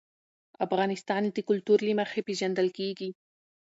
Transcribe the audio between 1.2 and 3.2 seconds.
د کلتور له مخې پېژندل کېږي.